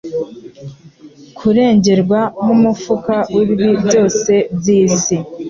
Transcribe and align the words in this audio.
kurengerwa 1.37 2.19
nkumufuka 2.41 3.15
wibibi 3.33 3.67
byose 3.85 4.33
byisi 4.57 5.15